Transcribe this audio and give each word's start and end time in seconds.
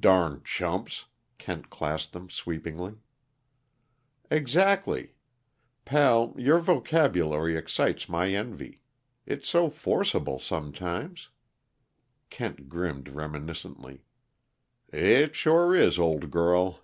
"Darned 0.00 0.46
chumps," 0.46 1.04
Kent 1.36 1.68
classed 1.68 2.14
them 2.14 2.30
sweepingly. 2.30 2.94
"Exactly. 4.30 5.12
Pal, 5.84 6.34
your 6.38 6.60
vocabulary 6.60 7.58
excites 7.58 8.08
my 8.08 8.30
envy. 8.30 8.80
It's 9.26 9.50
so 9.50 9.68
forcible 9.68 10.38
sometimes." 10.38 11.28
Kent 12.30 12.70
grinned 12.70 13.10
reminiscently. 13.10 14.02
"It 14.90 15.34
sure 15.34 15.76
is, 15.76 15.98
old 15.98 16.30
girl." 16.30 16.80